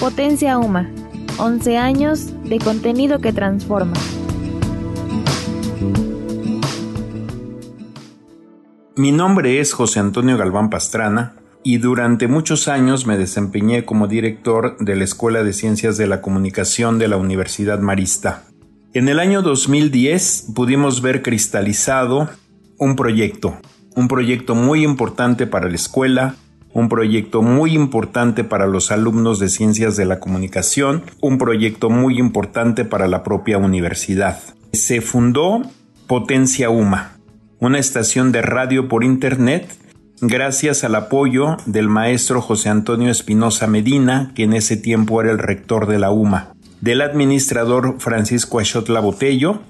Potencia 0.00 0.56
Uma, 0.56 0.90
11 1.36 1.76
años 1.76 2.32
de 2.48 2.58
contenido 2.58 3.20
que 3.20 3.34
transforma. 3.34 3.92
Mi 8.96 9.12
nombre 9.12 9.60
es 9.60 9.74
José 9.74 10.00
Antonio 10.00 10.38
Galván 10.38 10.70
Pastrana 10.70 11.34
y 11.62 11.76
durante 11.76 12.28
muchos 12.28 12.66
años 12.66 13.06
me 13.06 13.18
desempeñé 13.18 13.84
como 13.84 14.08
director 14.08 14.78
de 14.78 14.96
la 14.96 15.04
Escuela 15.04 15.44
de 15.44 15.52
Ciencias 15.52 15.98
de 15.98 16.06
la 16.06 16.22
Comunicación 16.22 16.98
de 16.98 17.08
la 17.08 17.18
Universidad 17.18 17.80
Marista. 17.80 18.44
En 18.94 19.06
el 19.10 19.20
año 19.20 19.42
2010 19.42 20.52
pudimos 20.54 21.02
ver 21.02 21.20
cristalizado 21.20 22.30
un 22.78 22.96
proyecto, 22.96 23.58
un 23.94 24.08
proyecto 24.08 24.54
muy 24.54 24.82
importante 24.82 25.46
para 25.46 25.68
la 25.68 25.74
escuela, 25.74 26.36
un 26.72 26.88
proyecto 26.88 27.42
muy 27.42 27.74
importante 27.74 28.44
para 28.44 28.66
los 28.66 28.90
alumnos 28.90 29.38
de 29.38 29.48
ciencias 29.48 29.96
de 29.96 30.04
la 30.04 30.20
comunicación, 30.20 31.02
un 31.20 31.38
proyecto 31.38 31.90
muy 31.90 32.18
importante 32.18 32.84
para 32.84 33.08
la 33.08 33.22
propia 33.22 33.58
universidad. 33.58 34.40
Se 34.72 35.00
fundó 35.00 35.62
Potencia 36.06 36.70
UMA, 36.70 37.18
una 37.58 37.78
estación 37.78 38.32
de 38.32 38.42
radio 38.42 38.88
por 38.88 39.04
Internet, 39.04 39.72
gracias 40.20 40.84
al 40.84 40.94
apoyo 40.94 41.56
del 41.66 41.88
maestro 41.88 42.40
José 42.40 42.68
Antonio 42.68 43.10
Espinosa 43.10 43.66
Medina, 43.66 44.32
que 44.34 44.44
en 44.44 44.52
ese 44.52 44.76
tiempo 44.76 45.20
era 45.20 45.30
el 45.30 45.38
rector 45.38 45.86
de 45.86 45.98
la 45.98 46.10
UMA, 46.10 46.54
del 46.80 47.02
administrador 47.02 47.96
Francisco 47.98 48.60
Achotla 48.60 49.00
Botello 49.00 49.60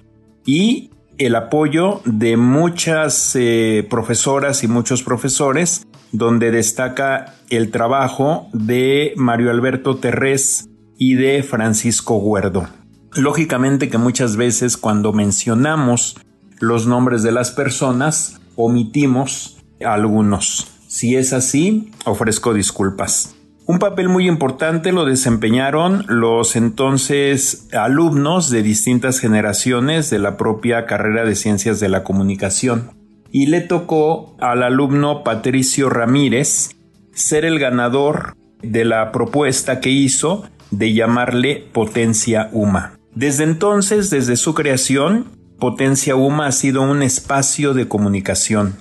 y 0.44 0.90
el 1.18 1.34
apoyo 1.34 2.00
de 2.06 2.38
muchas 2.38 3.36
eh, 3.36 3.86
profesoras 3.90 4.64
y 4.64 4.68
muchos 4.68 5.02
profesores 5.02 5.86
donde 6.12 6.50
destaca 6.50 7.34
el 7.50 7.70
trabajo 7.70 8.48
de 8.52 9.12
Mario 9.16 9.50
Alberto 9.50 9.96
Terrés 9.96 10.68
y 10.98 11.14
de 11.14 11.42
Francisco 11.42 12.20
Guerdo. 12.22 12.68
Lógicamente 13.14 13.88
que 13.88 13.98
muchas 13.98 14.36
veces 14.36 14.76
cuando 14.76 15.12
mencionamos 15.12 16.16
los 16.60 16.86
nombres 16.86 17.22
de 17.22 17.32
las 17.32 17.50
personas 17.50 18.40
omitimos 18.56 19.58
algunos. 19.84 20.68
Si 20.88 21.16
es 21.16 21.32
así, 21.32 21.90
ofrezco 22.04 22.52
disculpas. 22.52 23.34
Un 23.66 23.78
papel 23.78 24.08
muy 24.08 24.26
importante 24.26 24.90
lo 24.92 25.04
desempeñaron 25.04 26.04
los 26.08 26.56
entonces 26.56 27.68
alumnos 27.72 28.50
de 28.50 28.62
distintas 28.62 29.20
generaciones 29.20 30.10
de 30.10 30.18
la 30.18 30.36
propia 30.36 30.86
carrera 30.86 31.24
de 31.24 31.36
ciencias 31.36 31.78
de 31.78 31.88
la 31.88 32.02
comunicación 32.02 32.99
y 33.30 33.46
le 33.46 33.60
tocó 33.60 34.36
al 34.40 34.62
alumno 34.62 35.22
Patricio 35.22 35.88
Ramírez 35.88 36.70
ser 37.12 37.44
el 37.44 37.58
ganador 37.58 38.36
de 38.62 38.84
la 38.84 39.12
propuesta 39.12 39.80
que 39.80 39.90
hizo 39.90 40.44
de 40.70 40.92
llamarle 40.92 41.64
Potencia 41.72 42.48
Uma. 42.52 42.98
Desde 43.14 43.44
entonces, 43.44 44.10
desde 44.10 44.36
su 44.36 44.54
creación, 44.54 45.26
Potencia 45.58 46.16
Uma 46.16 46.46
ha 46.46 46.52
sido 46.52 46.82
un 46.82 47.02
espacio 47.02 47.74
de 47.74 47.88
comunicación, 47.88 48.76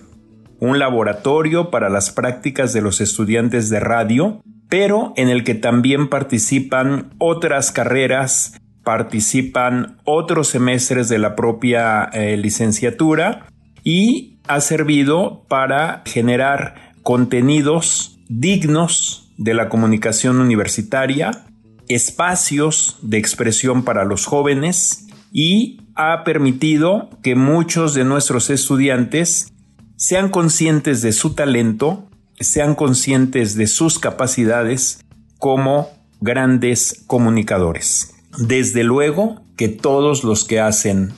un 0.59 0.79
laboratorio 0.79 1.71
para 1.71 1.89
las 1.89 2.11
prácticas 2.11 2.73
de 2.73 2.81
los 2.81 3.01
estudiantes 3.01 3.69
de 3.69 3.79
radio, 3.79 4.41
pero 4.69 5.13
en 5.15 5.29
el 5.29 5.43
que 5.43 5.55
también 5.55 6.09
participan 6.09 7.09
otras 7.17 7.71
carreras, 7.71 8.59
participan 8.83 9.97
otros 10.05 10.49
semestres 10.49 11.09
de 11.09 11.19
la 11.19 11.35
propia 11.35 12.03
eh, 12.13 12.37
licenciatura 12.37 13.47
y 13.83 14.38
ha 14.47 14.61
servido 14.61 15.45
para 15.47 16.03
generar 16.05 16.93
contenidos 17.03 18.19
dignos 18.27 19.31
de 19.37 19.53
la 19.53 19.69
comunicación 19.69 20.39
universitaria, 20.39 21.45
espacios 21.87 22.97
de 23.01 23.17
expresión 23.17 23.83
para 23.83 24.05
los 24.05 24.25
jóvenes 24.25 25.07
y 25.31 25.81
ha 25.95 26.23
permitido 26.23 27.09
que 27.23 27.35
muchos 27.35 27.93
de 27.93 28.03
nuestros 28.03 28.49
estudiantes 28.49 29.51
sean 29.95 30.29
conscientes 30.29 31.01
de 31.01 31.11
su 31.11 31.33
talento, 31.33 32.07
sean 32.39 32.75
conscientes 32.75 33.55
de 33.55 33.67
sus 33.67 33.99
capacidades 33.99 35.03
como 35.39 35.89
grandes 36.21 37.03
comunicadores. 37.07 38.13
Desde 38.37 38.83
luego 38.83 39.41
que 39.57 39.67
todos 39.67 40.23
los 40.23 40.45
que 40.45 40.59
hacen 40.59 41.13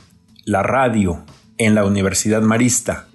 la 0.46 0.64
radio 0.64 1.24
en 1.58 1.76
la 1.76 1.86
Universidad 1.86 2.42
Marista 2.42 3.08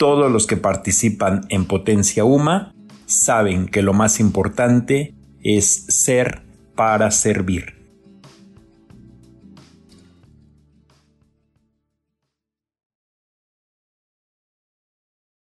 todos 0.00 0.32
los 0.32 0.46
que 0.46 0.56
participan 0.56 1.42
en 1.50 1.66
Potencia 1.66 2.24
UMA 2.24 2.72
saben 3.04 3.66
que 3.66 3.82
lo 3.82 3.92
más 3.92 4.18
importante 4.18 5.14
es 5.42 5.84
ser 5.88 6.40
para 6.74 7.10
servir. 7.10 7.79